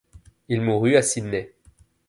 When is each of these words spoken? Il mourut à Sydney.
Il 0.47 0.61
mourut 0.61 0.95
à 0.95 1.03
Sydney. 1.03 1.53